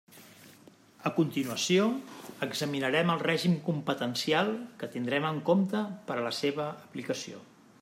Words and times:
A 1.09 1.09
continuació, 1.17 1.83
examinarem 2.47 3.13
el 3.17 3.21
règim 3.25 3.59
competencial 3.69 4.51
que 4.81 4.91
tindrem 4.97 5.31
en 5.33 5.39
compte 5.51 5.85
per 6.09 6.17
a 6.23 6.27
la 6.31 6.35
seva 6.41 6.67
aplicació. 6.91 7.47